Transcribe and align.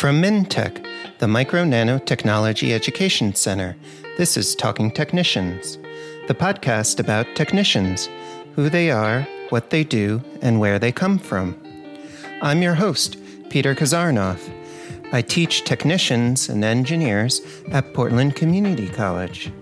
From 0.00 0.22
MinTech, 0.22 0.82
the 1.18 1.28
Micro 1.28 1.62
Nanotechnology 1.62 2.72
Education 2.72 3.34
Center, 3.34 3.76
this 4.16 4.38
is 4.38 4.54
Talking 4.54 4.90
Technicians, 4.90 5.76
the 6.26 6.34
podcast 6.34 6.98
about 6.98 7.26
technicians, 7.36 8.08
who 8.56 8.70
they 8.70 8.90
are, 8.90 9.28
what 9.50 9.68
they 9.68 9.84
do, 9.84 10.22
and 10.40 10.58
where 10.58 10.78
they 10.78 10.90
come 10.90 11.18
from. 11.18 11.54
I'm 12.40 12.62
your 12.62 12.76
host, 12.76 13.18
Peter 13.50 13.74
Kazarnoff. 13.74 14.40
I 15.12 15.20
teach 15.20 15.64
technicians 15.64 16.48
and 16.48 16.64
engineers 16.64 17.42
at 17.70 17.92
Portland 17.92 18.36
Community 18.36 18.88
College. 18.88 19.52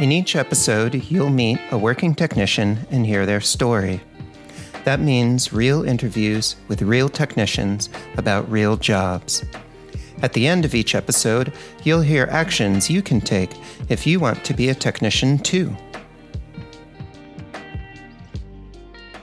In 0.00 0.10
each 0.10 0.34
episode, 0.34 0.96
you'll 1.08 1.30
meet 1.30 1.60
a 1.70 1.78
working 1.78 2.16
technician 2.16 2.88
and 2.90 3.06
hear 3.06 3.24
their 3.24 3.40
story. 3.40 4.00
That 4.84 5.00
means 5.00 5.52
real 5.52 5.84
interviews 5.84 6.56
with 6.68 6.82
real 6.82 7.08
technicians 7.08 7.90
about 8.16 8.50
real 8.50 8.76
jobs. 8.76 9.44
At 10.22 10.32
the 10.32 10.46
end 10.46 10.64
of 10.64 10.74
each 10.74 10.94
episode, 10.94 11.52
you'll 11.84 12.00
hear 12.00 12.28
actions 12.30 12.90
you 12.90 13.02
can 13.02 13.20
take 13.20 13.50
if 13.88 14.06
you 14.06 14.20
want 14.20 14.44
to 14.44 14.54
be 14.54 14.68
a 14.68 14.74
technician 14.74 15.38
too. 15.38 15.76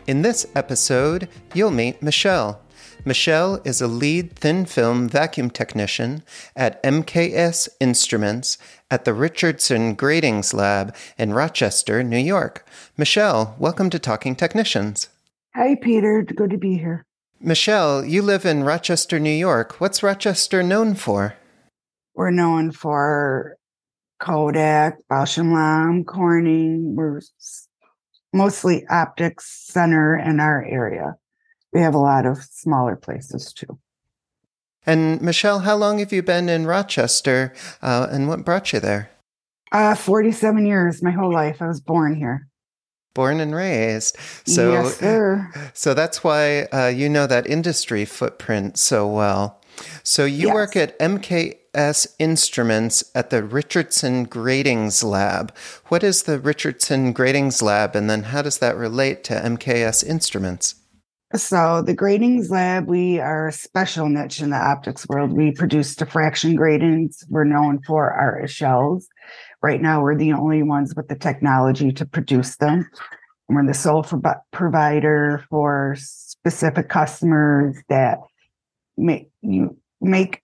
In 0.07 0.21
this 0.21 0.45
episode, 0.55 1.27
you'll 1.53 1.71
meet 1.71 2.01
Michelle. 2.01 2.61
Michelle 3.03 3.61
is 3.63 3.81
a 3.81 3.87
lead 3.87 4.35
thin 4.35 4.65
film 4.65 5.07
vacuum 5.07 5.49
technician 5.49 6.23
at 6.55 6.81
MKS 6.83 7.69
Instruments 7.79 8.57
at 8.89 9.05
the 9.05 9.13
Richardson 9.13 9.95
Gratings 9.95 10.53
Lab 10.53 10.95
in 11.17 11.33
Rochester, 11.33 12.03
New 12.03 12.17
York. 12.17 12.65
Michelle, 12.97 13.55
welcome 13.59 13.89
to 13.89 13.99
Talking 13.99 14.35
Technicians. 14.35 15.09
Hi, 15.55 15.75
Peter. 15.75 16.21
Good 16.23 16.51
to 16.51 16.57
be 16.57 16.77
here. 16.77 17.05
Michelle, 17.39 18.03
you 18.05 18.21
live 18.21 18.45
in 18.45 18.63
Rochester, 18.63 19.19
New 19.19 19.29
York. 19.29 19.79
What's 19.79 20.03
Rochester 20.03 20.63
known 20.63 20.95
for? 20.95 21.35
We're 22.15 22.31
known 22.31 22.71
for 22.71 23.57
Kodak, 24.19 24.97
Bausch 25.09 25.37
and 25.37 25.53
Lomb, 25.53 26.03
Corning. 26.03 26.95
We're 26.95 27.21
mostly 28.33 28.85
optics 28.89 29.65
center 29.71 30.15
in 30.17 30.39
our 30.39 30.63
area. 30.63 31.15
We 31.73 31.81
have 31.81 31.93
a 31.93 31.99
lot 31.99 32.25
of 32.25 32.39
smaller 32.39 32.95
places 32.95 33.53
too. 33.53 33.79
And 34.85 35.21
Michelle, 35.21 35.59
how 35.59 35.75
long 35.75 35.99
have 35.99 36.13
you 36.13 36.23
been 36.23 36.49
in 36.49 36.65
Rochester, 36.65 37.53
uh, 37.81 38.07
and 38.09 38.27
what 38.27 38.45
brought 38.45 38.73
you 38.73 38.79
there? 38.79 39.11
Uh, 39.71 39.95
Forty-seven 39.95 40.65
years. 40.65 41.03
My 41.03 41.11
whole 41.11 41.31
life. 41.33 41.61
I 41.61 41.67
was 41.67 41.81
born 41.81 42.15
here 42.15 42.47
born 43.17 43.39
and 43.39 43.55
raised. 43.55 44.15
So, 44.45 44.73
yes, 44.73 45.71
so 45.73 45.95
that's 45.95 46.23
why 46.23 46.67
uh, 46.71 46.93
you 46.95 47.09
know 47.09 47.25
that 47.25 47.47
industry 47.47 48.05
footprint 48.05 48.77
so 48.77 49.07
well. 49.07 49.59
So 50.03 50.23
you 50.23 50.47
yes. 50.47 50.53
work 50.53 50.75
at 50.75 50.97
MKS 50.99 52.07
Instruments 52.19 53.03
at 53.15 53.31
the 53.31 53.43
Richardson 53.43 54.25
Gratings 54.25 55.03
Lab. 55.03 55.51
What 55.87 56.03
is 56.03 56.23
the 56.23 56.39
Richardson 56.39 57.11
Gratings 57.11 57.63
Lab, 57.63 57.95
and 57.95 58.07
then 58.07 58.21
how 58.23 58.43
does 58.43 58.59
that 58.59 58.77
relate 58.77 59.23
to 59.25 59.33
MKS 59.33 60.05
Instruments? 60.05 60.75
So 61.35 61.81
the 61.81 61.93
gratings 61.93 62.49
lab, 62.49 62.87
we 62.87 63.19
are 63.19 63.49
a 63.49 63.51
special 63.51 64.07
niche 64.07 64.41
in 64.41 64.51
the 64.51 64.55
optics 64.55 65.05
world. 65.09 65.33
We 65.33 65.51
produce 65.51 65.93
diffraction 65.93 66.55
gratings. 66.55 67.25
We're 67.29 67.43
known 67.43 67.81
for 67.81 68.11
our 68.11 68.41
echelles. 68.41 69.07
Right 69.61 69.81
now, 69.81 70.01
we're 70.01 70.17
the 70.17 70.33
only 70.33 70.63
ones 70.63 70.93
with 70.95 71.07
the 71.07 71.15
technology 71.15 71.91
to 71.93 72.05
produce 72.05 72.57
them. 72.57 72.89
We're 73.49 73.65
the 73.65 73.73
sole 73.73 74.05
provider 74.51 75.45
for 75.49 75.95
specific 75.97 76.89
customers 76.89 77.77
that 77.89 78.19
make 78.97 79.29
you 79.41 79.77
make 80.01 80.41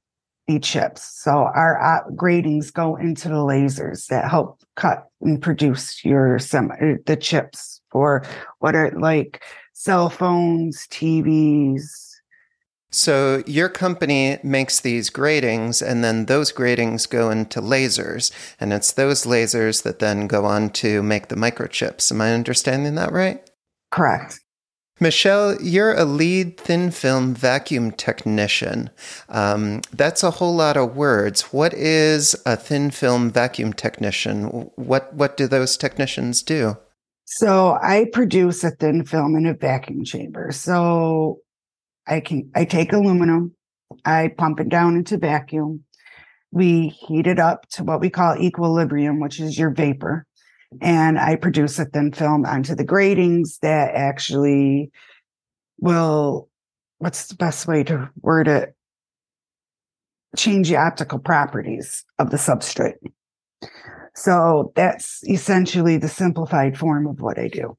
the 0.47 0.59
chips. 0.59 1.03
So 1.21 1.31
our 1.31 1.81
uh, 1.81 2.09
gratings 2.15 2.71
go 2.71 2.95
into 2.95 3.29
the 3.29 3.35
lasers 3.35 4.07
that 4.07 4.29
help 4.29 4.61
cut 4.75 5.07
and 5.21 5.41
produce 5.41 6.03
your 6.03 6.39
semi 6.39 6.95
the 7.05 7.15
chips 7.15 7.81
for 7.91 8.23
what 8.59 8.75
are 8.75 8.91
like 8.99 9.43
cell 9.73 10.09
phones, 10.09 10.87
TVs, 10.87 12.12
so 12.93 13.43
your 13.47 13.69
company 13.69 14.37
makes 14.43 14.79
these 14.79 15.09
gratings, 15.09 15.81
and 15.81 16.03
then 16.03 16.25
those 16.25 16.51
gratings 16.51 17.07
go 17.07 17.31
into 17.31 17.59
lasers, 17.59 18.31
and 18.59 18.71
it's 18.71 18.91
those 18.91 19.23
lasers 19.23 19.81
that 19.83 19.99
then 19.99 20.27
go 20.27 20.45
on 20.45 20.69
to 20.71 21.01
make 21.01 21.29
the 21.29 21.35
microchips. 21.35 22.11
Am 22.11 22.21
I 22.21 22.33
understanding 22.33 22.95
that 22.95 23.11
right? 23.11 23.49
Correct. 23.91 24.39
Michelle, 24.99 25.59
you're 25.59 25.95
a 25.95 26.05
lead 26.05 26.57
thin 26.57 26.91
film 26.91 27.33
vacuum 27.33 27.91
technician. 27.91 28.91
Um, 29.27 29.81
that's 29.91 30.21
a 30.21 30.31
whole 30.31 30.55
lot 30.55 30.77
of 30.77 30.95
words. 30.95 31.51
What 31.51 31.73
is 31.73 32.35
a 32.45 32.55
thin 32.55 32.91
film 32.91 33.31
vacuum 33.31 33.73
technician? 33.73 34.69
What 34.75 35.13
what 35.15 35.35
do 35.35 35.47
those 35.47 35.77
technicians 35.77 36.43
do? 36.43 36.77
So 37.25 37.77
I 37.81 38.05
produce 38.13 38.63
a 38.63 38.71
thin 38.71 39.03
film 39.03 39.35
in 39.35 39.47
a 39.47 39.53
vacuum 39.53 40.03
chamber. 40.03 40.51
So 40.51 41.39
I 42.07 42.19
can 42.19 42.49
I 42.55 42.65
take 42.65 42.93
aluminum, 42.93 43.55
I 44.05 44.31
pump 44.37 44.59
it 44.59 44.69
down 44.69 44.95
into 44.95 45.17
vacuum. 45.17 45.83
We 46.51 46.89
heat 46.89 47.25
it 47.25 47.39
up 47.39 47.67
to 47.71 47.83
what 47.83 47.99
we 47.99 48.09
call 48.09 48.37
equilibrium, 48.37 49.19
which 49.19 49.39
is 49.39 49.57
your 49.57 49.71
vapor. 49.71 50.25
And 50.81 51.19
I 51.19 51.35
produce 51.35 51.79
a 51.79 51.85
thin 51.85 52.11
film 52.11 52.45
onto 52.45 52.75
the 52.75 52.83
gratings 52.83 53.59
that 53.61 53.95
actually 53.95 54.91
will 55.79 56.49
what's 56.99 57.27
the 57.27 57.35
best 57.35 57.67
way 57.67 57.83
to 57.83 58.09
word 58.21 58.47
it? 58.47 58.75
Change 60.37 60.69
the 60.69 60.77
optical 60.77 61.19
properties 61.19 62.05
of 62.17 62.31
the 62.31 62.37
substrate. 62.37 62.95
So 64.15 64.71
that's 64.75 65.21
essentially 65.27 65.97
the 65.97 66.07
simplified 66.07 66.77
form 66.77 67.07
of 67.07 67.19
what 67.19 67.37
I 67.37 67.49
do. 67.49 67.77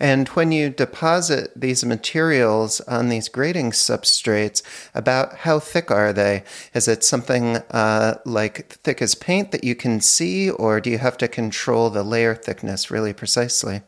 And 0.00 0.28
when 0.28 0.52
you 0.52 0.70
deposit 0.70 1.50
these 1.56 1.84
materials 1.84 2.80
on 2.82 3.08
these 3.08 3.28
grating 3.28 3.72
substrates, 3.72 4.62
about 4.94 5.38
how 5.38 5.58
thick 5.58 5.90
are 5.90 6.12
they? 6.12 6.44
Is 6.74 6.88
it 6.88 7.02
something 7.02 7.56
uh, 7.70 8.18
like 8.24 8.68
thick 8.84 9.02
as 9.02 9.14
paint 9.14 9.50
that 9.52 9.64
you 9.64 9.74
can 9.74 10.00
see, 10.00 10.50
or 10.50 10.80
do 10.80 10.90
you 10.90 10.98
have 10.98 11.18
to 11.18 11.28
control 11.28 11.90
the 11.90 12.02
layer 12.02 12.34
thickness 12.34 12.90
really 12.90 13.12
precisely? 13.12 13.82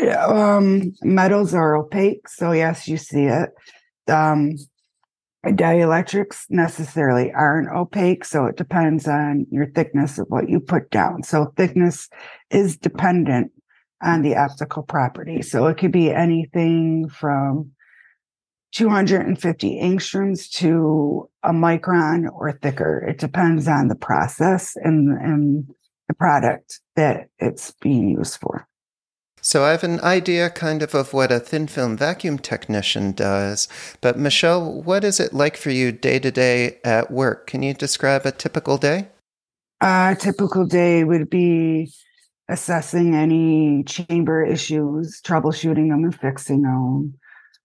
Yeah, 0.00 0.26
um, 0.26 0.92
metals 1.02 1.54
are 1.54 1.76
opaque, 1.76 2.28
so 2.28 2.50
yes, 2.50 2.88
you 2.88 2.96
see 2.96 3.24
it. 3.24 3.50
Um, 4.08 4.56
dielectrics 5.46 6.46
necessarily 6.50 7.32
aren't 7.32 7.68
opaque, 7.68 8.24
so 8.24 8.46
it 8.46 8.56
depends 8.56 9.06
on 9.06 9.46
your 9.50 9.66
thickness 9.70 10.18
of 10.18 10.26
what 10.28 10.48
you 10.48 10.58
put 10.58 10.90
down. 10.90 11.22
So 11.22 11.52
thickness 11.56 12.08
is 12.50 12.76
dependent 12.76 13.52
on 14.04 14.22
the 14.22 14.36
optical 14.36 14.82
property. 14.82 15.42
So 15.42 15.66
it 15.66 15.78
could 15.78 15.92
be 15.92 16.12
anything 16.12 17.08
from 17.08 17.72
250 18.72 19.80
angstroms 19.82 20.50
to 20.50 21.28
a 21.42 21.50
micron 21.50 22.30
or 22.32 22.52
thicker. 22.52 23.04
It 23.08 23.18
depends 23.18 23.66
on 23.66 23.88
the 23.88 23.94
process 23.94 24.76
and, 24.76 25.16
and 25.18 25.66
the 26.08 26.14
product 26.14 26.80
that 26.96 27.28
it's 27.38 27.72
being 27.80 28.10
used 28.10 28.38
for. 28.40 28.68
So 29.40 29.62
I 29.62 29.72
have 29.72 29.84
an 29.84 30.00
idea 30.00 30.48
kind 30.48 30.82
of 30.82 30.94
of 30.94 31.12
what 31.12 31.30
a 31.30 31.38
thin 31.38 31.66
film 31.66 31.98
vacuum 31.98 32.38
technician 32.38 33.12
does, 33.12 33.68
but 34.00 34.18
Michelle, 34.18 34.82
what 34.82 35.04
is 35.04 35.20
it 35.20 35.34
like 35.34 35.58
for 35.58 35.70
you 35.70 35.92
day 35.92 36.18
to 36.18 36.30
day 36.30 36.78
at 36.82 37.10
work? 37.10 37.46
Can 37.46 37.62
you 37.62 37.74
describe 37.74 38.24
a 38.24 38.32
typical 38.32 38.78
day? 38.78 39.08
A 39.82 40.16
typical 40.18 40.64
day 40.64 41.04
would 41.04 41.28
be 41.28 41.92
assessing 42.48 43.14
any 43.14 43.82
chamber 43.84 44.44
issues, 44.44 45.20
troubleshooting 45.22 45.88
them 45.88 46.04
and 46.04 46.18
fixing 46.18 46.62
them, 46.62 47.14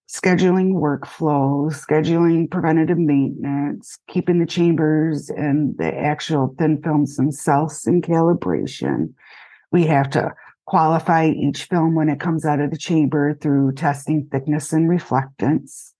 scheduling 0.07 0.73
workflows, 0.73 1.85
scheduling 1.85 2.50
preventative 2.50 2.98
maintenance, 2.98 3.98
keeping 4.07 4.39
the 4.39 4.45
chambers 4.45 5.30
and 5.30 5.77
the 5.77 5.94
actual 5.94 6.56
thin 6.57 6.81
films 6.81 7.15
themselves 7.15 7.86
in 7.86 8.01
calibration. 8.01 9.13
We 9.71 9.86
have 9.86 10.09
to 10.12 10.33
qualify 10.65 11.27
each 11.27 11.65
film 11.65 11.95
when 11.95 12.09
it 12.09 12.19
comes 12.19 12.45
out 12.45 12.59
of 12.59 12.71
the 12.71 12.77
chamber 12.77 13.36
through 13.36 13.74
testing 13.74 14.27
thickness 14.31 14.71
and 14.71 14.89
reflectance. 14.89 15.92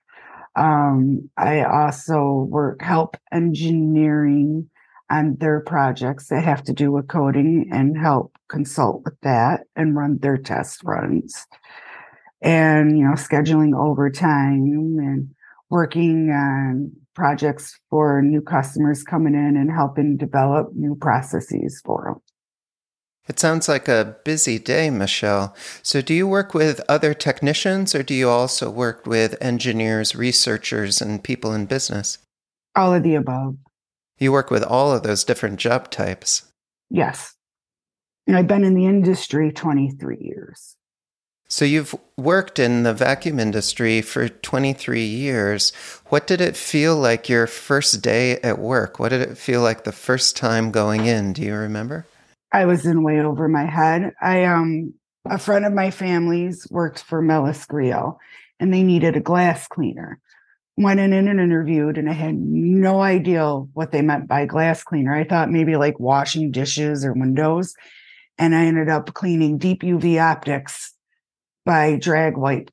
Um, 0.56 1.30
I 1.38 1.64
also 1.64 2.48
work 2.50 2.82
help 2.82 3.18
engineering 3.32 4.70
on 5.10 5.36
their 5.40 5.62
projects 5.62 6.28
that 6.28 6.44
have 6.44 6.64
to 6.64 6.74
do 6.74 6.92
with 6.92 7.08
coating 7.08 7.70
and 7.72 7.98
help 7.98 8.38
consult 8.48 9.04
with 9.04 9.20
that 9.22 9.62
and 9.76 9.96
run 9.96 10.18
their 10.20 10.38
test 10.38 10.84
runs 10.84 11.46
and 12.42 12.98
you 12.98 13.04
know 13.04 13.14
scheduling 13.14 13.78
overtime 13.78 14.98
and 15.00 15.30
working 15.70 16.30
on 16.32 16.92
projects 17.16 17.78
for 17.90 18.22
new 18.22 18.42
customers 18.42 19.04
coming 19.04 19.34
in 19.34 19.58
and 19.58 19.72
helping 19.72 20.18
develop 20.18 20.70
new 20.74 20.96
processes 20.96 21.82
for 21.84 22.06
them 22.06 22.22
it 23.28 23.40
sounds 23.40 23.70
like 23.70 23.88
a 23.88 24.16
busy 24.26 24.58
day, 24.58 24.90
Michelle. 24.90 25.56
So, 25.84 26.02
do 26.02 26.16
you 26.16 26.28
work 26.28 26.56
with 26.56 26.82
other 26.90 27.14
technicians 27.14 27.94
or 27.94 28.02
do 28.02 28.16
you 28.16 28.28
also 28.28 28.72
work 28.72 29.06
with 29.06 29.38
engineers, 29.40 30.16
researchers, 30.16 31.00
and 31.00 31.24
people 31.24 31.54
in 31.54 31.68
business? 31.68 32.18
All 32.76 32.92
of 32.92 33.04
the 33.04 33.14
above. 33.14 33.56
You 34.20 34.32
work 34.32 34.52
with 34.52 34.64
all 34.64 34.92
of 34.92 35.04
those 35.04 35.24
different 35.24 35.60
job 35.60 35.90
types. 35.90 36.52
Yes. 36.90 37.36
And 38.28 38.38
I've 38.38 38.48
been 38.48 38.64
in 38.64 38.76
the 38.76 38.86
industry 38.86 39.52
23 39.52 40.18
years. 40.20 40.76
So 41.52 41.66
you've 41.66 41.96
worked 42.16 42.60
in 42.60 42.84
the 42.84 42.94
vacuum 42.94 43.40
industry 43.40 44.02
for 44.02 44.30
23 44.30 45.04
years. 45.04 45.72
What 46.10 46.28
did 46.28 46.42
it 46.42 46.56
feel 46.56 46.96
like 46.96 47.28
your 47.28 47.48
first 47.48 48.04
day 48.04 48.40
at 48.42 48.60
work? 48.60 49.00
What 49.00 49.10
did 49.10 49.22
it 49.22 49.36
feel 49.36 49.62
like 49.62 49.84
the 49.84 49.92
first 49.92 50.38
time 50.38 50.70
going 50.70 51.08
in? 51.08 51.34
Do 51.34 51.42
you 51.42 51.56
remember? 51.56 52.06
I 52.52 52.66
was 52.66 52.86
in 52.86 53.02
way 53.02 53.20
over 53.20 53.48
my 53.48 53.66
head. 53.66 54.14
I 54.22 54.46
um 54.46 54.94
a 55.26 55.40
friend 55.40 55.66
of 55.66 55.74
my 55.74 55.90
family's 55.90 56.68
worked 56.70 57.04
for 57.04 57.22
Melles 57.22 57.66
Griot 57.66 58.18
and 58.60 58.72
they 58.72 58.84
needed 58.84 59.16
a 59.16 59.22
glass 59.22 59.68
cleaner. 59.68 60.20
Went 60.80 61.00
in 61.00 61.14
and 61.14 61.28
interviewed 61.28 61.98
and 61.98 62.10
I 62.10 62.14
had 62.14 62.36
no 62.36 63.02
idea 63.02 63.46
what 63.74 63.92
they 63.92 64.02
meant 64.02 64.28
by 64.28 64.46
glass 64.46 64.82
cleaner. 64.82 65.14
I 65.14 65.26
thought 65.26 65.52
maybe 65.52 65.76
like 65.76 66.00
washing 66.00 66.52
dishes 66.52 67.04
or 67.04 67.14
windows. 67.14 67.76
And 68.38 68.56
I 68.56 68.66
ended 68.66 68.88
up 68.88 69.14
cleaning 69.14 69.58
deep 69.58 69.82
UV 69.82 70.22
optics 70.22 70.94
by 71.66 71.98
drag 71.98 72.38
wipe 72.38 72.72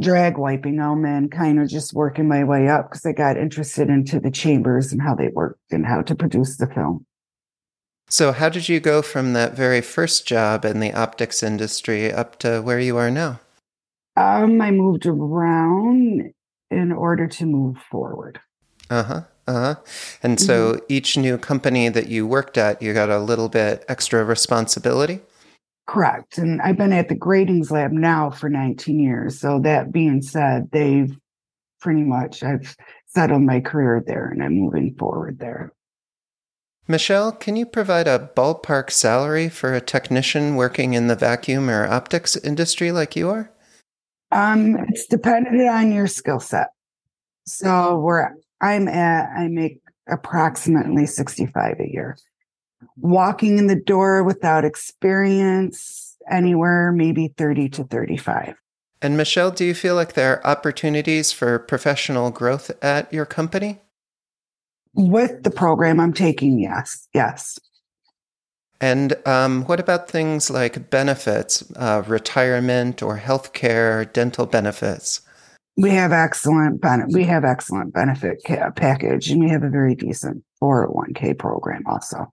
drag 0.00 0.38
wiping 0.38 0.76
them 0.76 1.04
and 1.04 1.30
kind 1.30 1.60
of 1.60 1.68
just 1.68 1.92
working 1.92 2.28
my 2.28 2.44
way 2.44 2.68
up 2.68 2.90
because 2.90 3.04
I 3.04 3.12
got 3.12 3.36
interested 3.36 3.88
into 3.88 4.20
the 4.20 4.30
chambers 4.30 4.92
and 4.92 5.02
how 5.02 5.14
they 5.14 5.28
worked 5.28 5.72
and 5.72 5.86
how 5.86 6.02
to 6.02 6.14
produce 6.14 6.56
the 6.56 6.66
film. 6.66 7.04
So, 8.08 8.32
how 8.32 8.48
did 8.48 8.68
you 8.68 8.80
go 8.80 9.02
from 9.02 9.34
that 9.34 9.54
very 9.54 9.80
first 9.80 10.26
job 10.26 10.64
in 10.64 10.80
the 10.80 10.94
optics 10.94 11.42
industry 11.42 12.10
up 12.10 12.38
to 12.38 12.62
where 12.62 12.80
you 12.80 12.96
are 12.96 13.10
now? 13.10 13.40
Um, 14.16 14.60
I 14.60 14.70
moved 14.70 15.04
around 15.04 16.32
in 16.70 16.92
order 16.92 17.26
to 17.26 17.46
move 17.46 17.78
forward. 17.90 18.40
Uh 18.90 19.02
huh. 19.02 19.20
Uh 19.46 19.52
huh. 19.52 19.74
And 20.22 20.38
so, 20.38 20.74
mm-hmm. 20.74 20.84
each 20.88 21.16
new 21.16 21.38
company 21.38 21.88
that 21.88 22.08
you 22.08 22.26
worked 22.26 22.58
at, 22.58 22.82
you 22.82 22.92
got 22.92 23.08
a 23.10 23.18
little 23.18 23.48
bit 23.48 23.84
extra 23.88 24.24
responsibility? 24.24 25.20
Correct. 25.86 26.36
And 26.36 26.60
I've 26.60 26.76
been 26.76 26.92
at 26.92 27.08
the 27.08 27.14
gratings 27.14 27.70
lab 27.70 27.92
now 27.92 28.30
for 28.30 28.50
19 28.50 29.00
years. 29.00 29.40
So 29.40 29.58
that 29.60 29.90
being 29.90 30.20
said, 30.20 30.68
they've 30.70 31.16
pretty 31.80 32.02
much 32.02 32.42
I've 32.42 32.76
settled 33.06 33.42
my 33.42 33.60
career 33.60 34.02
there 34.06 34.28
and 34.28 34.42
I'm 34.42 34.52
moving 34.52 34.94
forward 34.96 35.38
there. 35.38 35.72
Michelle, 36.86 37.32
can 37.32 37.56
you 37.56 37.66
provide 37.66 38.06
a 38.06 38.30
ballpark 38.34 38.90
salary 38.90 39.48
for 39.48 39.74
a 39.74 39.80
technician 39.80 40.56
working 40.56 40.94
in 40.94 41.06
the 41.06 41.16
vacuum 41.16 41.68
or 41.70 41.86
optics 41.86 42.36
industry 42.36 42.92
like 42.92 43.16
you 43.16 43.28
are? 43.30 43.50
Um, 44.30 44.76
it's 44.88 45.06
dependent 45.06 45.60
on 45.68 45.92
your 45.92 46.06
skill 46.06 46.40
set. 46.40 46.68
So 47.46 47.98
where 47.98 48.36
I'm 48.60 48.88
at, 48.88 49.30
I 49.36 49.48
make 49.48 49.80
approximately 50.08 51.06
65 51.06 51.80
a 51.80 51.90
year. 51.90 52.16
Walking 52.96 53.58
in 53.58 53.66
the 53.66 53.80
door 53.80 54.22
without 54.22 54.64
experience 54.64 56.08
anywhere 56.30 56.92
maybe 56.92 57.28
30 57.36 57.68
to 57.70 57.84
35 57.84 58.54
and 59.00 59.16
michelle 59.16 59.50
do 59.50 59.64
you 59.64 59.74
feel 59.74 59.94
like 59.94 60.14
there 60.14 60.36
are 60.36 60.46
opportunities 60.46 61.32
for 61.32 61.58
professional 61.58 62.30
growth 62.30 62.70
at 62.82 63.12
your 63.12 63.26
company? 63.26 63.80
With 64.94 65.42
the 65.42 65.50
program 65.50 66.00
i'm 66.00 66.12
taking 66.12 66.58
yes 66.58 67.08
yes 67.14 67.58
and 68.80 69.14
um, 69.26 69.64
what 69.64 69.80
about 69.80 70.08
things 70.08 70.50
like 70.50 70.90
benefits 70.90 71.64
uh, 71.76 72.02
retirement 72.06 73.02
or 73.02 73.16
health 73.16 73.52
care 73.52 74.04
dental 74.04 74.46
benefits 74.46 75.20
we 75.76 75.90
have 75.90 76.12
excellent 76.12 76.80
ben- 76.80 77.08
we 77.12 77.24
have 77.24 77.44
excellent 77.44 77.92
benefit 77.92 78.40
ca- 78.46 78.70
package 78.70 79.30
and 79.30 79.40
we 79.40 79.48
have 79.48 79.62
a 79.62 79.70
very 79.70 79.94
decent 79.94 80.42
401k 80.62 81.38
program 81.38 81.82
also 81.86 82.32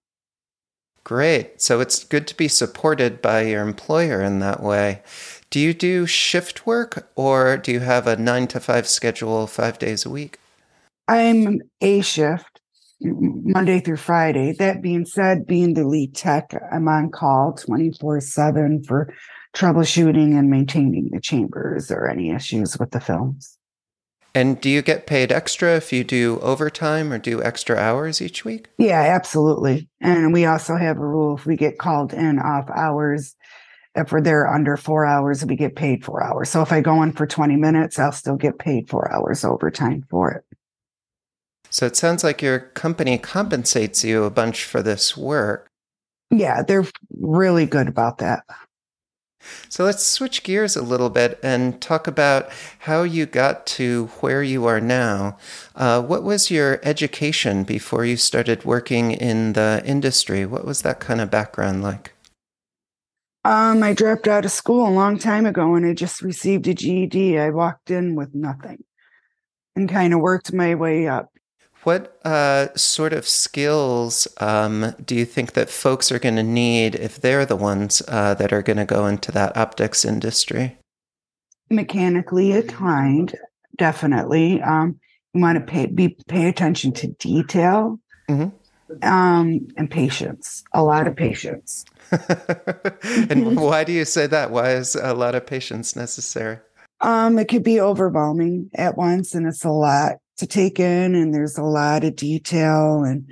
Great. 1.06 1.62
So 1.62 1.82
it's 1.82 2.04
good 2.04 2.26
to 2.28 2.36
be 2.36 2.48
supported 2.48 3.22
by 3.22 3.42
your 3.42 3.62
employer 3.62 4.24
in 4.24 4.40
that 4.40 4.62
way. 4.62 5.04
Do 5.52 5.60
you 5.60 5.72
do 5.72 6.08
shift 6.08 6.66
work 6.66 7.08
or 7.16 7.58
do 7.58 7.72
you 7.72 7.80
have 7.82 8.08
a 8.08 8.18
nine 8.18 8.48
to 8.48 8.60
five 8.60 8.88
schedule 8.88 9.46
five 9.46 9.78
days 9.78 10.04
a 10.04 10.10
week? 10.10 10.40
I'm 11.08 11.62
a 11.80 12.02
shift 12.02 12.55
Monday 13.02 13.80
through 13.80 13.98
Friday. 13.98 14.54
That 14.54 14.82
being 14.82 15.06
said, 15.06 15.46
being 15.46 15.74
the 15.74 15.86
lead 15.86 16.16
tech, 16.16 16.52
I'm 16.72 16.88
on 16.88 17.12
call 17.12 17.54
24 17.54 18.22
7 18.22 18.84
for 18.84 19.14
troubleshooting 19.56 20.38
and 20.38 20.50
maintaining 20.50 21.10
the 21.12 21.22
chambers 21.22 21.92
or 21.92 22.08
any 22.08 22.32
issues 22.32 22.78
with 22.78 22.92
the 22.92 23.00
films. 23.00 23.58
And 24.34 24.60
do 24.60 24.70
you 24.70 24.82
get 24.82 25.08
paid 25.08 25.32
extra 25.32 25.78
if 25.78 25.94
you 25.94 26.04
do 26.04 26.40
overtime 26.42 27.14
or 27.14 27.18
do 27.18 27.42
extra 27.42 27.78
hours 27.78 28.22
each 28.22 28.44
week? 28.44 28.68
Yeah, 28.78 29.00
absolutely. 29.00 29.90
And 30.02 30.34
we 30.34 30.46
also 30.46 30.76
have 30.76 30.98
a 30.98 31.08
rule 31.08 31.38
if 31.38 31.46
we 31.46 31.56
get 31.56 31.78
called 31.78 32.14
in 32.14 32.40
off 32.40 32.70
hours, 32.70 33.34
if 33.96 34.12
we're 34.12 34.20
there 34.20 34.54
under 34.54 34.76
four 34.76 35.06
hours, 35.06 35.46
we 35.46 35.56
get 35.56 35.78
paid 35.78 36.04
four 36.04 36.22
hours. 36.22 36.50
So 36.50 36.62
if 36.62 36.74
I 36.74 36.82
go 36.82 37.02
in 37.02 37.14
for 37.14 37.26
20 37.26 37.56
minutes, 37.56 37.98
I'll 37.98 38.12
still 38.12 38.36
get 38.36 38.60
paid 38.60 38.90
four 38.90 39.10
hours 39.10 39.46
overtime 39.46 40.04
for 40.10 40.32
it. 40.32 40.58
So 41.76 41.86
it 41.86 41.98
sounds 41.98 42.24
like 42.24 42.42
your 42.42 42.60
company 42.60 43.18
compensates 43.18 44.02
you 44.02 44.24
a 44.24 44.30
bunch 44.30 44.64
for 44.64 44.82
this 44.82 45.18
work. 45.18 45.68
Yeah, 46.32 46.64
they're 46.64 46.86
really 47.20 47.66
good 47.66 47.90
about 47.90 48.20
that. 48.20 48.46
So 49.68 49.84
let's 49.84 50.06
switch 50.06 50.44
gears 50.44 50.78
a 50.78 50.82
little 50.82 51.10
bit 51.10 51.38
and 51.44 51.82
talk 51.82 52.08
about 52.08 52.50
how 52.80 53.04
you 53.04 53.26
got 53.26 53.66
to 53.76 54.06
where 54.22 54.42
you 54.42 54.66
are 54.66 54.80
now. 54.80 55.38
Uh, 55.76 56.02
what 56.02 56.24
was 56.24 56.50
your 56.50 56.80
education 56.82 57.66
before 57.66 58.06
you 58.06 58.16
started 58.16 58.64
working 58.64 59.12
in 59.12 59.52
the 59.52 59.84
industry? 59.86 60.46
What 60.46 60.64
was 60.64 60.82
that 60.84 61.02
kind 61.02 61.20
of 61.20 61.30
background 61.30 61.84
like? 61.84 62.14
Um, 63.44 63.84
I 63.84 63.94
dropped 63.94 64.30
out 64.30 64.46
of 64.46 64.52
school 64.52 64.88
a 64.88 64.90
long 64.90 65.18
time 65.18 65.46
ago 65.46 65.76
and 65.76 65.86
I 65.86 65.94
just 65.94 66.22
received 66.22 66.70
a 66.70 66.74
GED. 66.74 67.38
I 67.38 67.50
walked 67.50 67.92
in 67.92 68.16
with 68.16 68.34
nothing 68.34 68.86
and 69.76 69.90
kind 69.90 70.14
of 70.14 70.22
worked 70.22 70.54
my 70.54 70.74
way 70.76 71.10
up. 71.10 71.35
What 71.86 72.18
uh, 72.26 72.70
sort 72.76 73.14
of 73.14 73.28
skills 73.28 74.28
um, 74.42 74.96
do 75.06 75.14
you 75.14 75.24
think 75.24 75.54
that 75.54 75.70
folks 75.70 76.12
are 76.12 76.18
going 76.18 76.36
to 76.36 76.42
need 76.42 76.96
if 76.96 77.22
they're 77.22 77.46
the 77.46 77.56
ones 77.56 78.02
uh, 78.08 78.34
that 78.34 78.52
are 78.52 78.64
going 78.64 78.78
to 78.78 78.86
go 78.86 79.06
into 79.06 79.32
that 79.34 79.56
optics 79.56 80.04
industry? 80.04 80.80
Mechanically 81.70 82.54
inclined, 82.54 83.36
definitely. 83.78 84.64
Um, 84.64 85.00
you 85.36 85.42
want 85.42 85.60
to 85.60 85.64
pay 85.64 85.86
be 85.86 86.18
pay 86.28 86.50
attention 86.50 86.92
to 86.94 87.08
detail 87.20 88.00
mm-hmm. 88.28 89.08
um, 89.08 89.68
and 89.78 89.92
patience. 89.92 90.64
A 90.74 90.82
lot 90.82 91.06
of 91.06 91.16
patience. 91.16 91.86
and 93.30 93.58
why 93.62 93.84
do 93.84 93.92
you 93.92 94.06
say 94.06 94.26
that? 94.26 94.50
Why 94.50 94.72
is 94.72 94.96
a 94.96 95.14
lot 95.14 95.36
of 95.36 95.46
patience 95.46 95.96
necessary? 95.96 96.58
Um, 97.02 97.38
it 97.38 97.46
could 97.46 97.64
be 97.64 97.80
overwhelming 97.80 98.72
at 98.74 98.98
once, 98.98 99.36
and 99.36 99.46
it's 99.46 99.64
a 99.64 99.70
lot 99.70 100.14
to 100.38 100.48
take 100.48 100.80
in 100.80 101.16
and 101.16 101.34
there's 101.34 101.58
a 101.58 101.64
lot 101.64 102.04
of 102.04 102.16
detail 102.16 103.04
and 103.04 103.30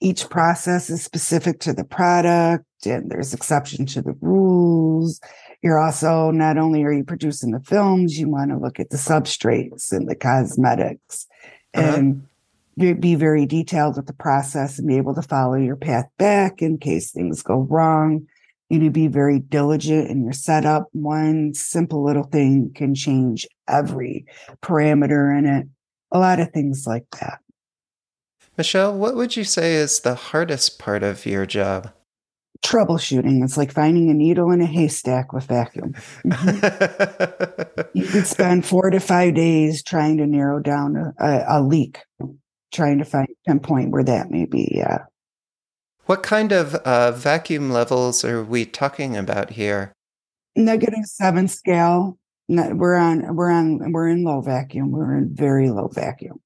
each 0.00 0.28
process 0.28 0.90
is 0.90 1.02
specific 1.02 1.60
to 1.60 1.72
the 1.72 1.84
product 1.84 2.64
and 2.84 3.10
there's 3.10 3.34
exception 3.34 3.86
to 3.86 4.02
the 4.02 4.14
rules. 4.20 5.20
You're 5.62 5.78
also 5.78 6.30
not 6.30 6.58
only 6.58 6.82
are 6.84 6.92
you 6.92 7.04
producing 7.04 7.50
the 7.50 7.60
films 7.60 8.18
you 8.18 8.28
want 8.28 8.50
to 8.50 8.58
look 8.58 8.78
at 8.78 8.90
the 8.90 8.96
substrates 8.96 9.92
and 9.92 10.08
the 10.08 10.14
cosmetics 10.14 11.26
uh-huh. 11.74 11.96
and 11.96 12.26
be 13.00 13.14
very 13.14 13.46
detailed 13.46 13.96
with 13.96 14.06
the 14.06 14.12
process 14.12 14.78
and 14.78 14.86
be 14.86 14.98
able 14.98 15.14
to 15.14 15.22
follow 15.22 15.54
your 15.54 15.76
path 15.76 16.06
back 16.18 16.60
in 16.60 16.76
case 16.76 17.10
things 17.10 17.42
go 17.42 17.66
wrong. 17.70 18.26
You 18.68 18.80
need 18.80 18.86
to 18.86 18.90
be 18.90 19.08
very 19.08 19.38
diligent 19.38 20.10
in 20.10 20.24
your 20.24 20.32
setup. 20.32 20.88
One 20.92 21.54
simple 21.54 22.04
little 22.04 22.24
thing 22.24 22.72
can 22.74 22.94
change 22.94 23.46
every 23.66 24.26
parameter 24.60 25.36
in 25.38 25.46
it 25.46 25.66
a 26.16 26.18
lot 26.18 26.40
of 26.40 26.50
things 26.50 26.86
like 26.86 27.04
that. 27.20 27.40
Michelle, 28.56 28.96
what 28.96 29.14
would 29.16 29.36
you 29.36 29.44
say 29.44 29.74
is 29.74 30.00
the 30.00 30.14
hardest 30.14 30.78
part 30.78 31.02
of 31.02 31.26
your 31.26 31.44
job? 31.44 31.92
Troubleshooting. 32.64 33.44
It's 33.44 33.58
like 33.58 33.70
finding 33.70 34.08
a 34.08 34.14
needle 34.14 34.50
in 34.50 34.62
a 34.62 34.66
haystack 34.66 35.34
with 35.34 35.44
vacuum. 35.44 35.92
Mm-hmm. 36.24 37.88
you 37.98 38.06
could 38.06 38.26
spend 38.26 38.64
four 38.64 38.88
to 38.88 38.98
five 38.98 39.34
days 39.34 39.82
trying 39.82 40.16
to 40.16 40.26
narrow 40.26 40.58
down 40.58 40.96
a, 40.96 41.12
a, 41.20 41.44
a 41.48 41.62
leak, 41.62 42.00
trying 42.72 42.96
to 42.98 43.04
find 43.04 43.28
a 43.28 43.50
pinpoint 43.50 43.90
where 43.90 44.04
that 44.04 44.30
may 44.30 44.46
be. 44.46 44.72
Yeah. 44.74 45.04
What 46.06 46.22
kind 46.22 46.50
of 46.50 46.76
uh, 46.76 47.10
vacuum 47.12 47.70
levels 47.70 48.24
are 48.24 48.42
we 48.42 48.64
talking 48.64 49.16
about 49.16 49.50
here? 49.50 49.92
Negative 50.54 51.04
seven 51.04 51.48
scale 51.48 52.18
no, 52.48 52.70
we're 52.74 52.96
on 52.96 53.34
we're 53.34 53.50
on 53.50 53.92
we're 53.92 54.08
in 54.08 54.22
low 54.22 54.40
vacuum. 54.40 54.90
We're 54.90 55.16
in 55.16 55.34
very 55.34 55.70
low 55.70 55.88
vacuum. 55.88 56.40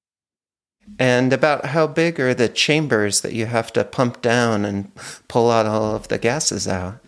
And 0.99 1.31
about 1.31 1.67
how 1.67 1.87
big 1.87 2.19
are 2.19 2.33
the 2.33 2.49
chambers 2.49 3.21
that 3.21 3.33
you 3.33 3.45
have 3.45 3.71
to 3.73 3.83
pump 3.83 4.21
down 4.21 4.65
and 4.65 4.91
pull 5.27 5.49
out 5.49 5.65
all 5.65 5.95
of 5.95 6.07
the 6.07 6.17
gases 6.17 6.67
out? 6.67 6.99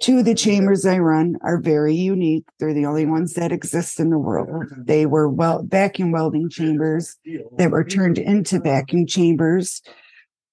Two 0.00 0.18
of 0.18 0.26
the 0.26 0.34
chambers 0.34 0.86
I 0.86 0.98
run 0.98 1.36
are 1.42 1.58
very 1.58 1.94
unique. 1.94 2.44
They're 2.60 2.74
the 2.74 2.86
only 2.86 3.04
ones 3.04 3.34
that 3.34 3.50
exist 3.50 3.98
in 3.98 4.10
the 4.10 4.18
world. 4.18 4.66
They 4.76 5.06
were 5.06 5.28
well 5.28 5.64
vacuum 5.66 6.12
welding 6.12 6.50
chambers 6.50 7.16
that 7.56 7.70
were 7.70 7.82
turned 7.82 8.18
into 8.18 8.60
vacuum 8.60 9.06
chambers 9.06 9.82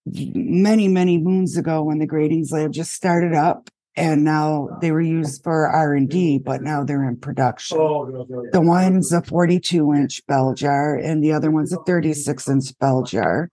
many, 0.05 0.87
many 0.87 1.19
moons 1.19 1.57
ago 1.57 1.83
when 1.83 1.99
the 1.99 2.07
gratings 2.07 2.51
lab 2.51 2.71
just 2.71 2.93
started 2.93 3.33
up 3.33 3.69
and 3.97 4.23
now 4.23 4.77
they 4.81 4.91
were 4.91 5.01
used 5.01 5.43
for 5.43 5.67
R&D, 5.67 6.39
but 6.39 6.61
now 6.61 6.83
they're 6.83 7.07
in 7.07 7.17
production. 7.17 7.77
The 7.77 8.61
one's 8.61 9.13
a 9.13 9.21
42 9.21 9.93
inch 9.93 10.25
bell 10.27 10.53
jar 10.53 10.95
and 10.95 11.23
the 11.23 11.31
other 11.31 11.49
one's 11.49 11.71
a 11.71 11.77
36 11.83 12.49
inch 12.49 12.77
bell 12.79 13.03
jar. 13.03 13.49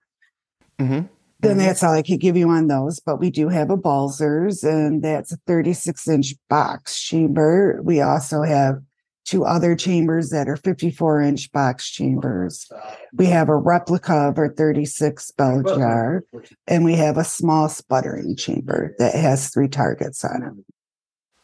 Mm-hmm. 0.79 1.07
Then 1.39 1.57
that's 1.57 1.83
all 1.83 1.93
I 1.93 2.01
could 2.01 2.21
give 2.21 2.37
you 2.37 2.49
on 2.49 2.67
those. 2.67 2.99
But 2.99 3.19
we 3.19 3.29
do 3.29 3.49
have 3.49 3.69
a 3.69 3.77
Balzers, 3.77 4.63
and 4.63 5.03
that's 5.03 5.33
a 5.33 5.37
36 5.45 6.07
inch 6.07 6.35
box 6.49 7.01
chamber. 7.01 7.81
We 7.83 7.99
also 7.99 8.43
have 8.43 8.81
two 9.25 9.45
other 9.45 9.75
chambers 9.75 10.29
that 10.29 10.49
are 10.49 10.57
54 10.57 11.21
inch 11.21 11.51
box 11.51 11.89
chambers. 11.89 12.69
We 13.13 13.27
have 13.27 13.49
a 13.49 13.55
replica 13.55 14.13
of 14.13 14.37
our 14.37 14.49
36 14.49 15.31
bell 15.31 15.63
jar, 15.63 16.23
and 16.67 16.83
we 16.83 16.95
have 16.95 17.17
a 17.17 17.23
small 17.23 17.69
sputtering 17.69 18.35
chamber 18.35 18.95
that 18.99 19.15
has 19.15 19.49
three 19.49 19.67
targets 19.67 20.23
on 20.23 20.43
it. 20.43 20.73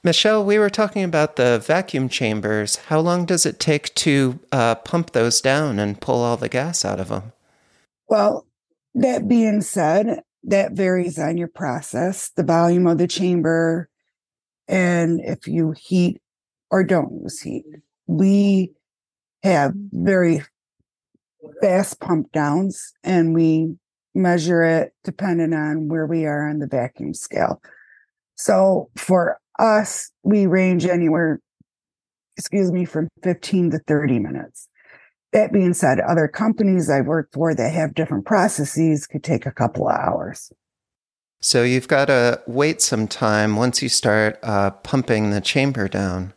Michelle, 0.04 0.46
we 0.46 0.58
were 0.58 0.70
talking 0.70 1.04
about 1.04 1.36
the 1.36 1.60
vacuum 1.60 2.08
chambers. 2.08 2.78
How 2.88 3.02
long 3.02 3.26
does 3.26 3.46
it 3.46 3.60
take 3.60 3.94
to 3.96 4.40
uh, 4.52 4.76
pump 4.76 5.12
those 5.12 5.42
down 5.42 5.78
and 5.78 6.00
pull 6.00 6.22
all 6.22 6.38
the 6.38 6.48
gas 6.48 6.86
out 6.86 7.02
of 7.02 7.10
them? 7.10 7.34
Well, 8.08 8.46
that 8.96 9.28
being 9.28 9.62
said, 9.62 10.22
that 10.44 10.72
varies 10.72 11.20
on 11.20 11.38
your 11.38 11.50
process, 11.50 12.30
the 12.30 12.44
volume 12.44 12.88
of 12.88 12.98
the 12.98 13.08
chamber, 13.08 13.90
and 14.70 15.20
if 15.20 15.48
you 15.48 15.74
heat 15.78 16.22
or 16.72 16.84
don't 16.84 17.22
use 17.24 17.42
heat. 17.42 17.66
We 18.08 18.74
have 19.44 19.74
very 19.92 20.44
fast 21.62 22.00
pump 22.00 22.32
downs 22.32 22.94
and 23.04 23.34
we 23.34 23.76
measure 24.16 24.64
it 24.64 24.94
depending 25.04 25.54
on 25.54 25.88
where 25.88 26.06
we 26.06 26.26
are 26.26 26.50
on 26.50 26.60
the 26.60 26.68
vacuum 26.68 27.14
scale. 27.14 27.62
So 28.36 28.90
for 28.96 29.40
us, 29.58 30.12
we 30.24 30.46
range 30.46 30.86
anywhere, 30.86 31.40
excuse 32.38 32.72
me, 32.72 32.86
from 32.86 33.08
15 33.24 33.72
to 33.72 33.80
30 33.80 34.20
minutes. 34.20 34.68
That 35.32 35.54
being 35.54 35.74
said, 35.74 36.00
other 36.00 36.28
companies 36.28 36.90
I've 36.90 37.06
worked 37.06 37.34
for 37.34 37.54
that 37.54 37.74
have 37.74 37.94
different 37.94 38.26
processes 38.26 39.06
could 39.06 39.24
take 39.24 39.46
a 39.46 39.52
couple 39.52 39.88
of 39.88 39.96
hours. 39.96 40.52
So 41.42 41.64
you've 41.64 41.88
got 41.88 42.06
to 42.06 42.42
wait 42.48 42.82
some 42.82 43.08
time 43.08 43.56
once 43.56 43.82
you 43.82 43.90
start 43.90 44.40
uh, 44.44 44.72
pumping 44.72 45.30
the 45.32 45.40
chamber 45.40 45.88
down. 45.88 46.34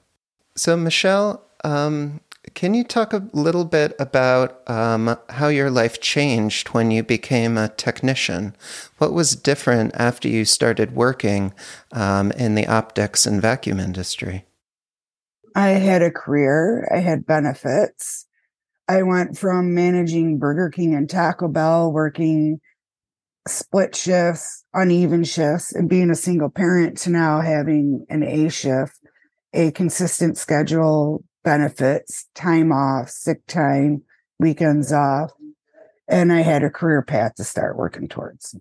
So, 0.54 0.76
Michelle, 0.76 1.44
um, 1.64 2.20
can 2.54 2.74
you 2.74 2.84
talk 2.84 3.12
a 3.12 3.28
little 3.32 3.64
bit 3.64 3.94
about 3.98 4.68
um, 4.68 5.16
how 5.30 5.48
your 5.48 5.70
life 5.70 6.00
changed 6.00 6.68
when 6.68 6.90
you 6.90 7.02
became 7.02 7.56
a 7.56 7.68
technician? 7.68 8.54
What 8.98 9.12
was 9.12 9.36
different 9.36 9.92
after 9.94 10.28
you 10.28 10.44
started 10.44 10.94
working 10.94 11.54
um, 11.92 12.32
in 12.32 12.54
the 12.54 12.66
optics 12.66 13.26
and 13.26 13.40
vacuum 13.40 13.78
industry? 13.78 14.44
I 15.54 15.68
had 15.70 16.02
a 16.02 16.10
career, 16.10 16.88
I 16.92 16.98
had 16.98 17.26
benefits. 17.26 18.26
I 18.88 19.02
went 19.02 19.38
from 19.38 19.74
managing 19.74 20.38
Burger 20.38 20.70
King 20.70 20.94
and 20.94 21.08
Taco 21.08 21.48
Bell, 21.48 21.92
working 21.92 22.60
split 23.46 23.94
shifts, 23.94 24.64
uneven 24.74 25.24
shifts, 25.24 25.72
and 25.72 25.88
being 25.88 26.10
a 26.10 26.14
single 26.14 26.50
parent 26.50 26.98
to 26.98 27.10
now 27.10 27.40
having 27.40 28.06
an 28.08 28.22
A 28.22 28.48
shift, 28.48 28.98
a 29.52 29.70
consistent 29.72 30.38
schedule, 30.38 31.24
benefits, 31.44 32.26
time 32.34 32.72
off, 32.72 33.10
sick 33.10 33.46
time, 33.46 34.02
weekends 34.38 34.92
off. 34.92 35.32
And 36.08 36.32
I 36.32 36.40
had 36.40 36.62
a 36.62 36.70
career 36.70 37.02
path 37.02 37.36
to 37.36 37.44
start 37.44 37.76
working 37.76 38.08
towards. 38.08 38.54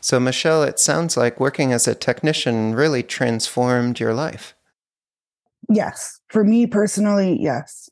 So, 0.00 0.20
Michelle, 0.20 0.62
it 0.62 0.78
sounds 0.78 1.16
like 1.16 1.40
working 1.40 1.72
as 1.72 1.88
a 1.88 1.94
technician 1.94 2.74
really 2.74 3.02
transformed 3.02 3.98
your 3.98 4.14
life. 4.14 4.54
Yes. 5.68 6.20
For 6.28 6.44
me 6.44 6.66
personally, 6.66 7.36
yes. 7.40 7.90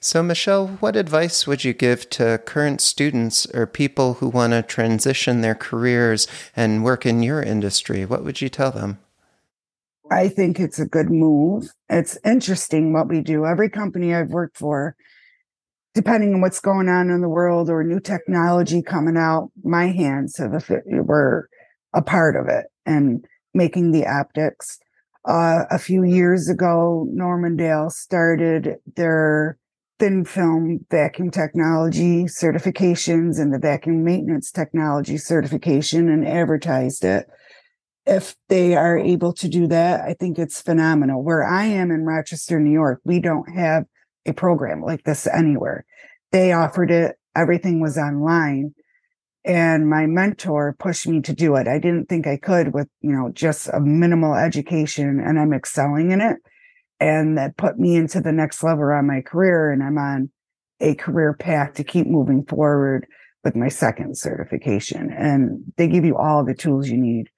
So, 0.00 0.22
Michelle, 0.22 0.66
what 0.80 0.96
advice 0.96 1.46
would 1.46 1.64
you 1.64 1.72
give 1.72 2.10
to 2.10 2.38
current 2.44 2.80
students 2.80 3.46
or 3.54 3.66
people 3.66 4.14
who 4.14 4.28
want 4.28 4.52
to 4.52 4.62
transition 4.62 5.40
their 5.40 5.54
careers 5.54 6.26
and 6.54 6.84
work 6.84 7.06
in 7.06 7.22
your 7.22 7.42
industry? 7.42 8.04
What 8.04 8.24
would 8.24 8.40
you 8.40 8.48
tell 8.48 8.70
them? 8.70 8.98
I 10.14 10.28
think 10.28 10.60
it's 10.60 10.78
a 10.78 10.86
good 10.86 11.10
move. 11.10 11.70
It's 11.90 12.16
interesting 12.24 12.92
what 12.92 13.08
we 13.08 13.20
do. 13.20 13.46
Every 13.46 13.68
company 13.68 14.14
I've 14.14 14.30
worked 14.30 14.56
for, 14.56 14.94
depending 15.92 16.34
on 16.34 16.40
what's 16.40 16.60
going 16.60 16.88
on 16.88 17.10
in 17.10 17.20
the 17.20 17.28
world 17.28 17.68
or 17.68 17.82
new 17.82 17.98
technology 17.98 18.80
coming 18.80 19.16
out, 19.16 19.50
my 19.64 19.88
hands 19.88 20.36
have 20.38 20.70
were 20.86 21.48
a 21.92 22.00
part 22.00 22.36
of 22.36 22.46
it 22.46 22.66
and 22.86 23.24
making 23.54 23.90
the 23.90 24.06
optics. 24.06 24.78
Uh, 25.26 25.64
a 25.68 25.80
few 25.80 26.04
years 26.04 26.48
ago, 26.48 27.06
Normandale 27.10 27.90
started 27.90 28.76
their 28.94 29.58
thin 29.98 30.24
film 30.24 30.86
vacuum 30.92 31.30
technology 31.30 32.24
certifications 32.24 33.40
and 33.40 33.52
the 33.52 33.58
vacuum 33.58 34.04
maintenance 34.04 34.52
technology 34.52 35.18
certification 35.18 36.08
and 36.08 36.24
advertised 36.24 37.04
it. 37.04 37.26
If 38.06 38.36
they 38.48 38.74
are 38.74 38.98
able 38.98 39.32
to 39.34 39.48
do 39.48 39.66
that, 39.68 40.02
I 40.02 40.14
think 40.14 40.38
it's 40.38 40.60
phenomenal. 40.60 41.22
Where 41.22 41.44
I 41.44 41.64
am 41.64 41.90
in 41.90 42.04
Rochester, 42.04 42.60
New 42.60 42.72
York, 42.72 43.00
we 43.04 43.18
don't 43.18 43.48
have 43.54 43.84
a 44.26 44.32
program 44.32 44.82
like 44.82 45.04
this 45.04 45.26
anywhere. 45.26 45.84
They 46.32 46.52
offered 46.52 46.90
it, 46.90 47.16
everything 47.34 47.80
was 47.80 47.96
online. 47.96 48.74
And 49.46 49.88
my 49.88 50.06
mentor 50.06 50.74
pushed 50.78 51.06
me 51.06 51.20
to 51.22 51.34
do 51.34 51.56
it. 51.56 51.68
I 51.68 51.78
didn't 51.78 52.08
think 52.08 52.26
I 52.26 52.38
could 52.38 52.72
with, 52.72 52.88
you 53.00 53.12
know, 53.12 53.30
just 53.32 53.68
a 53.68 53.80
minimal 53.80 54.34
education 54.34 55.20
and 55.20 55.38
I'm 55.38 55.52
excelling 55.52 56.10
in 56.10 56.20
it 56.20 56.38
and 57.00 57.36
that 57.36 57.56
put 57.56 57.78
me 57.78 57.96
into 57.96 58.20
the 58.20 58.32
next 58.32 58.62
level 58.62 58.84
on 58.84 59.06
my 59.06 59.20
career 59.20 59.70
and 59.70 59.82
i'm 59.82 59.98
on 59.98 60.30
a 60.80 60.94
career 60.94 61.34
path 61.34 61.74
to 61.74 61.84
keep 61.84 62.06
moving 62.06 62.44
forward 62.44 63.06
with 63.42 63.54
my 63.54 63.68
second 63.68 64.16
certification 64.16 65.12
and 65.12 65.62
they 65.76 65.86
give 65.86 66.04
you 66.04 66.16
all 66.16 66.44
the 66.44 66.54
tools 66.54 66.88
you 66.88 66.96
need 66.96 67.28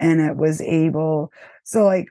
and 0.00 0.20
it 0.20 0.36
was 0.36 0.60
able 0.60 1.30
so 1.64 1.84
like 1.84 2.08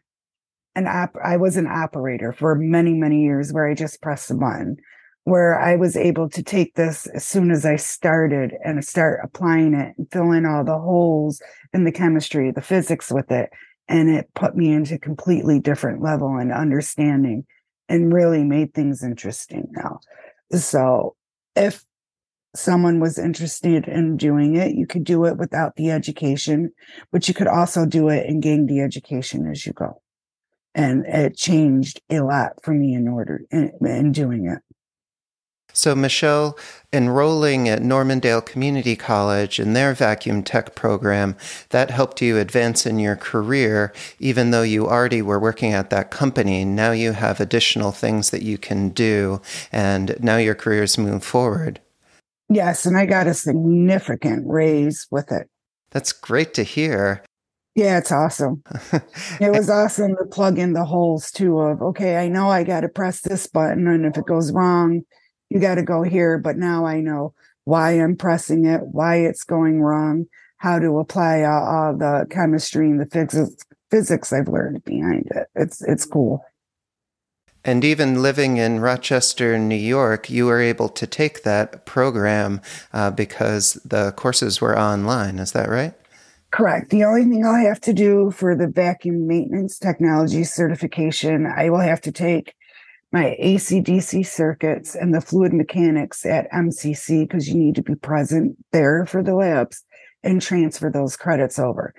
an 0.75 0.87
app 0.87 1.15
i 1.23 1.37
was 1.37 1.57
an 1.57 1.67
operator 1.67 2.31
for 2.31 2.55
many 2.55 2.93
many 2.93 3.23
years 3.23 3.51
where 3.51 3.67
i 3.67 3.73
just 3.73 4.01
pressed 4.01 4.29
the 4.29 4.35
button 4.35 4.77
where 5.25 5.59
i 5.59 5.75
was 5.75 5.95
able 5.95 6.29
to 6.29 6.43
take 6.43 6.75
this 6.75 7.07
as 7.07 7.25
soon 7.25 7.51
as 7.51 7.65
i 7.65 7.75
started 7.75 8.53
and 8.63 8.83
start 8.83 9.19
applying 9.23 9.73
it 9.73 9.93
and 9.97 10.11
fill 10.11 10.31
in 10.31 10.45
all 10.45 10.63
the 10.63 10.77
holes 10.77 11.41
in 11.73 11.83
the 11.83 11.91
chemistry 11.91 12.51
the 12.51 12.61
physics 12.61 13.11
with 13.11 13.31
it 13.31 13.49
and 13.87 14.09
it 14.09 14.29
put 14.33 14.55
me 14.55 14.71
into 14.71 14.97
completely 14.97 15.59
different 15.59 16.01
level 16.01 16.37
and 16.37 16.51
understanding 16.51 17.45
and 17.89 18.13
really 18.13 18.43
made 18.43 18.73
things 18.73 19.03
interesting 19.03 19.67
now. 19.71 19.99
So 20.51 21.15
if 21.55 21.83
someone 22.55 22.99
was 22.99 23.17
interested 23.17 23.87
in 23.87 24.17
doing 24.17 24.55
it 24.55 24.75
you 24.75 24.85
could 24.85 25.03
do 25.03 25.25
it 25.25 25.37
without 25.37 25.75
the 25.75 25.89
education 25.89 26.71
but 27.11 27.27
you 27.27 27.33
could 27.33 27.47
also 27.47 27.85
do 27.85 28.09
it 28.09 28.27
and 28.27 28.43
gain 28.43 28.65
the 28.65 28.79
education 28.79 29.47
as 29.49 29.65
you 29.65 29.73
go 29.73 30.01
and 30.75 31.05
it 31.05 31.35
changed 31.35 32.01
a 32.09 32.19
lot 32.19 32.51
for 32.63 32.73
me 32.73 32.93
in 32.93 33.07
order 33.07 33.41
in, 33.51 33.71
in 33.81 34.11
doing 34.11 34.47
it 34.47 34.59
so, 35.75 35.95
Michelle, 35.95 36.55
enrolling 36.93 37.67
at 37.67 37.81
Normandale 37.81 38.41
Community 38.41 38.95
College 38.95 39.59
in 39.59 39.73
their 39.73 39.95
vacuum 39.95 40.43
tech 40.43 40.75
program, 40.75 41.35
that 41.69 41.89
helped 41.89 42.21
you 42.21 42.37
advance 42.37 42.85
in 42.85 42.99
your 42.99 43.15
career, 43.15 43.91
even 44.19 44.51
though 44.51 44.61
you 44.61 44.87
already 44.87 45.23
were 45.23 45.39
working 45.39 45.73
at 45.73 45.89
that 45.89 46.11
company. 46.11 46.63
Now 46.63 46.91
you 46.91 47.13
have 47.13 47.39
additional 47.39 47.91
things 47.91 48.29
that 48.29 48.43
you 48.43 48.59
can 48.59 48.89
do, 48.89 49.41
and 49.71 50.15
now 50.21 50.37
your 50.37 50.53
career's 50.53 50.99
moved 50.99 51.25
forward. 51.25 51.79
Yes, 52.49 52.85
and 52.85 52.97
I 52.97 53.05
got 53.05 53.27
a 53.27 53.33
significant 53.33 54.43
raise 54.47 55.07
with 55.09 55.31
it. 55.31 55.49
That's 55.91 56.11
great 56.11 56.53
to 56.55 56.63
hear. 56.63 57.23
Yeah, 57.75 57.97
it's 57.97 58.11
awesome. 58.11 58.63
it 59.41 59.51
was 59.51 59.69
awesome 59.69 60.15
to 60.17 60.25
plug 60.25 60.59
in 60.59 60.73
the 60.73 60.85
holes 60.85 61.31
too 61.31 61.59
of 61.59 61.81
okay, 61.81 62.17
I 62.17 62.27
know 62.27 62.49
I 62.49 62.63
got 62.63 62.81
to 62.81 62.89
press 62.89 63.21
this 63.21 63.47
button 63.47 63.87
and 63.87 64.05
if 64.05 64.17
it 64.17 64.25
goes 64.25 64.51
wrong, 64.51 65.01
you 65.49 65.59
got 65.59 65.75
to 65.75 65.83
go 65.83 66.03
here. 66.03 66.37
But 66.37 66.57
now 66.57 66.85
I 66.85 66.99
know 66.99 67.33
why 67.63 67.93
I'm 67.93 68.15
pressing 68.15 68.65
it, 68.65 68.81
why 68.91 69.17
it's 69.17 69.43
going 69.43 69.81
wrong, 69.81 70.25
how 70.57 70.79
to 70.79 70.99
apply 70.99 71.43
all, 71.43 71.63
all 71.63 71.97
the 71.97 72.27
chemistry 72.29 72.89
and 72.89 72.99
the 72.99 73.07
physics 73.07 73.55
physics 73.89 74.33
I've 74.33 74.47
learned 74.47 74.83
behind 74.85 75.27
it. 75.35 75.47
It's 75.55 75.81
it's 75.83 76.05
cool. 76.05 76.43
And 77.65 77.85
even 77.85 78.21
living 78.21 78.57
in 78.57 78.81
Rochester, 78.81 79.57
New 79.57 79.75
York, 79.75 80.29
you 80.29 80.47
were 80.47 80.59
able 80.59 80.89
to 80.89 81.07
take 81.07 81.43
that 81.43 81.85
program 81.85 82.61
uh, 82.91 83.11
because 83.11 83.73
the 83.85 84.11
courses 84.13 84.59
were 84.59 84.77
online. 84.77 85.39
Is 85.39 85.53
that 85.53 85.69
right? 85.69 85.93
Correct. 86.51 86.89
The 86.89 87.03
only 87.03 87.23
thing 87.23 87.45
I'll 87.45 87.65
have 87.65 87.81
to 87.81 87.93
do 87.93 88.31
for 88.31 88.55
the 88.55 88.67
vacuum 88.67 89.27
maintenance 89.27 89.79
technology 89.79 90.43
certification, 90.43 91.47
I 91.47 91.69
will 91.69 91.79
have 91.79 92.01
to 92.01 92.11
take 92.11 92.53
my 93.11 93.37
ACDC 93.41 94.25
circuits 94.25 94.93
and 94.93 95.13
the 95.13 95.21
fluid 95.21 95.53
mechanics 95.53 96.25
at 96.25 96.51
MCC 96.51 97.27
because 97.27 97.47
you 97.47 97.55
need 97.55 97.75
to 97.75 97.83
be 97.83 97.95
present 97.95 98.57
there 98.71 99.05
for 99.05 99.23
the 99.23 99.35
labs 99.35 99.83
and 100.23 100.41
transfer 100.41 100.89
those 100.89 101.15
credits 101.15 101.59
over. 101.59 101.93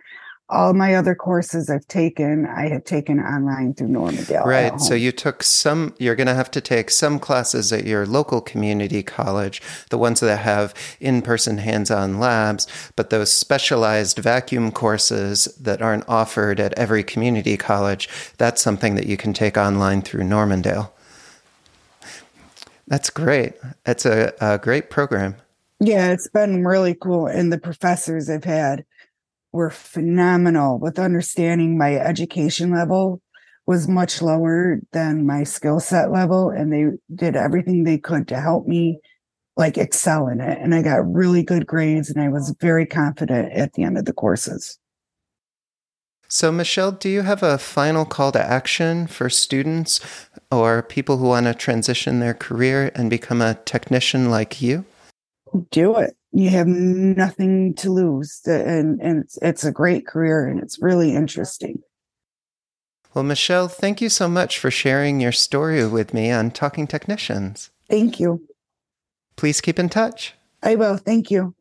All 0.50 0.74
my 0.74 0.94
other 0.94 1.14
courses 1.14 1.70
I've 1.70 1.86
taken, 1.88 2.46
I 2.46 2.68
have 2.68 2.84
taken 2.84 3.18
online 3.18 3.72
through 3.72 3.88
Normandale. 3.88 4.44
Right. 4.44 4.78
So 4.78 4.92
you 4.92 5.10
took 5.10 5.42
some, 5.42 5.94
you're 5.98 6.14
going 6.14 6.26
to 6.26 6.34
have 6.34 6.50
to 6.50 6.60
take 6.60 6.90
some 6.90 7.18
classes 7.18 7.72
at 7.72 7.86
your 7.86 8.04
local 8.04 8.42
community 8.42 9.02
college, 9.02 9.62
the 9.88 9.96
ones 9.96 10.20
that 10.20 10.36
have 10.36 10.74
in 11.00 11.22
person 11.22 11.56
hands 11.58 11.90
on 11.90 12.20
labs, 12.20 12.66
but 12.94 13.08
those 13.08 13.32
specialized 13.32 14.18
vacuum 14.18 14.70
courses 14.70 15.46
that 15.58 15.80
aren't 15.80 16.06
offered 16.10 16.60
at 16.60 16.74
every 16.78 17.02
community 17.02 17.56
college, 17.56 18.08
that's 18.36 18.60
something 18.60 18.96
that 18.96 19.06
you 19.06 19.16
can 19.16 19.32
take 19.32 19.56
online 19.56 20.02
through 20.02 20.24
Normandale. 20.24 20.92
That's 22.86 23.08
great. 23.08 23.54
That's 23.84 24.04
a, 24.04 24.34
a 24.42 24.58
great 24.58 24.90
program. 24.90 25.36
Yeah, 25.80 26.12
it's 26.12 26.28
been 26.28 26.64
really 26.64 26.94
cool. 26.94 27.26
And 27.26 27.52
the 27.52 27.58
professors 27.58 28.28
I've 28.28 28.44
had 28.44 28.84
were 29.54 29.70
phenomenal 29.70 30.80
with 30.80 30.98
understanding 30.98 31.78
my 31.78 31.94
education 31.94 32.72
level 32.72 33.22
was 33.66 33.86
much 33.86 34.20
lower 34.20 34.80
than 34.92 35.24
my 35.24 35.44
skill 35.44 35.78
set 35.78 36.10
level. 36.10 36.50
And 36.50 36.72
they 36.72 36.86
did 37.14 37.36
everything 37.36 37.84
they 37.84 37.96
could 37.96 38.26
to 38.28 38.40
help 38.40 38.66
me 38.66 38.98
like 39.56 39.78
excel 39.78 40.26
in 40.26 40.40
it. 40.40 40.58
And 40.60 40.74
I 40.74 40.82
got 40.82 41.10
really 41.10 41.44
good 41.44 41.68
grades 41.68 42.10
and 42.10 42.20
I 42.20 42.28
was 42.28 42.54
very 42.60 42.84
confident 42.84 43.52
at 43.52 43.74
the 43.74 43.84
end 43.84 43.96
of 43.96 44.06
the 44.06 44.12
courses. 44.12 44.76
So, 46.26 46.50
Michelle, 46.50 46.90
do 46.90 47.08
you 47.08 47.22
have 47.22 47.44
a 47.44 47.56
final 47.56 48.04
call 48.04 48.32
to 48.32 48.42
action 48.42 49.06
for 49.06 49.30
students 49.30 50.00
or 50.50 50.82
people 50.82 51.18
who 51.18 51.26
want 51.26 51.46
to 51.46 51.54
transition 51.54 52.18
their 52.18 52.34
career 52.34 52.90
and 52.96 53.08
become 53.08 53.40
a 53.40 53.54
technician 53.54 54.30
like 54.30 54.60
you? 54.60 54.84
Do 55.70 55.96
it. 55.98 56.16
You 56.36 56.50
have 56.50 56.66
nothing 56.66 57.74
to 57.76 57.92
lose, 57.92 58.40
and 58.44 59.00
and 59.00 59.22
it's, 59.22 59.38
it's 59.40 59.64
a 59.64 59.70
great 59.70 60.04
career, 60.04 60.48
and 60.48 60.60
it's 60.60 60.82
really 60.82 61.14
interesting. 61.14 61.78
Well, 63.14 63.22
Michelle, 63.22 63.68
thank 63.68 64.00
you 64.00 64.08
so 64.08 64.28
much 64.28 64.58
for 64.58 64.68
sharing 64.68 65.20
your 65.20 65.30
story 65.30 65.86
with 65.86 66.12
me 66.12 66.32
on 66.32 66.50
Talking 66.50 66.88
Technicians. 66.88 67.70
Thank 67.88 68.18
you. 68.18 68.42
Please 69.36 69.60
keep 69.60 69.78
in 69.78 69.88
touch. 69.88 70.34
I 70.60 70.74
will. 70.74 70.96
Thank 70.96 71.30
you. 71.30 71.54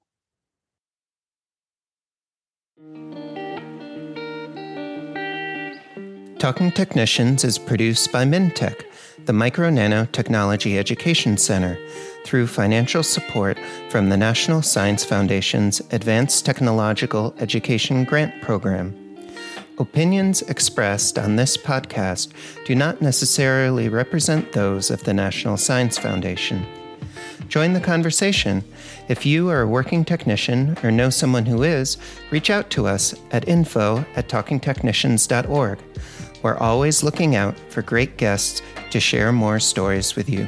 Talking 6.39 6.72
Technicians 6.72 7.44
is 7.44 7.60
produced 7.60 8.12
by 8.12 8.25
Mintech, 8.25 8.86
the 9.25 9.34
Micro 9.34 9.70
Nano 9.70 10.06
Technology 10.12 10.77
Education 10.77 11.38
Center, 11.38 11.77
through 12.25 12.48
financial 12.48 13.03
support 13.03 13.58
from 13.89 14.10
the 14.10 14.18
National 14.18 14.62
Science 14.62 15.06
Foundation's 15.06 15.82
Advanced 15.92 16.46
Technological 16.46 17.34
Education 17.39 18.03
Grant 18.03 18.42
Program. 18.42 18.94
Opinions 19.77 20.42
expressed 20.44 21.18
on 21.18 21.36
this 21.36 21.58
podcast 21.58 22.32
do 22.65 22.75
not 22.75 23.01
necessarily 23.01 23.89
represent 23.89 24.51
those 24.51 24.92
of 24.92 25.03
the 25.03 25.13
National 25.13 25.58
Science 25.58 25.98
Foundation. 25.98 26.65
Join 27.48 27.74
the 27.74 27.80
conversation. 27.80 28.63
If 29.10 29.25
you 29.25 29.50
are 29.50 29.62
a 29.62 29.68
working 29.68 30.06
technician 30.06 30.77
or 30.84 30.92
know 30.92 31.10
someone 31.10 31.46
who 31.46 31.63
is, 31.63 31.98
reach 32.32 32.50
out 32.50 32.70
to 32.72 32.88
us 32.88 33.13
at 33.32 33.48
info 33.48 34.06
at 34.15 34.27
talkingtechnicians.org. 34.27 35.80
We're 36.44 36.58
always 36.58 37.04
looking 37.04 37.36
out 37.36 37.58
for 37.70 37.82
great 37.82 38.18
guests 38.18 38.62
to 38.92 39.00
share 39.00 39.32
more 39.32 39.60
stories 39.60 40.16
with 40.16 40.30
you. 40.30 40.48